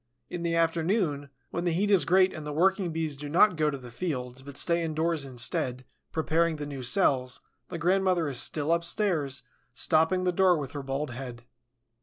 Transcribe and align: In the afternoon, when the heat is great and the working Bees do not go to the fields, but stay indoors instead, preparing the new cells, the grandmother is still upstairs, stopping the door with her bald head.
In 0.31 0.41
the 0.41 0.55
afternoon, 0.55 1.29
when 1.51 1.63
the 1.63 1.73
heat 1.73 1.91
is 1.91 2.05
great 2.05 2.33
and 2.33 2.43
the 2.43 2.51
working 2.51 2.91
Bees 2.91 3.15
do 3.15 3.29
not 3.29 3.55
go 3.55 3.69
to 3.69 3.77
the 3.77 3.91
fields, 3.91 4.41
but 4.41 4.57
stay 4.57 4.83
indoors 4.83 5.25
instead, 5.25 5.85
preparing 6.11 6.55
the 6.55 6.65
new 6.65 6.81
cells, 6.81 7.39
the 7.69 7.77
grandmother 7.77 8.27
is 8.27 8.39
still 8.39 8.73
upstairs, 8.73 9.43
stopping 9.75 10.23
the 10.23 10.31
door 10.31 10.57
with 10.57 10.71
her 10.71 10.81
bald 10.81 11.11
head. 11.11 11.43